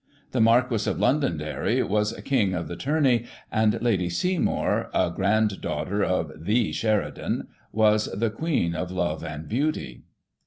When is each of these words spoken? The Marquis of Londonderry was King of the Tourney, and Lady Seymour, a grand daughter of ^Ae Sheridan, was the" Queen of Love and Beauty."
The 0.31 0.41
Marquis 0.41 0.89
of 0.89 0.97
Londonderry 0.99 1.83
was 1.83 2.19
King 2.25 2.55
of 2.55 2.67
the 2.67 2.75
Tourney, 2.75 3.25
and 3.51 3.79
Lady 3.83 4.09
Seymour, 4.09 4.89
a 4.95 5.11
grand 5.11 5.61
daughter 5.61 6.03
of 6.03 6.31
^Ae 6.39 6.73
Sheridan, 6.73 7.47
was 7.71 8.07
the" 8.11 8.31
Queen 8.31 8.73
of 8.73 8.89
Love 8.89 9.23
and 9.23 9.47
Beauty." 9.47 10.01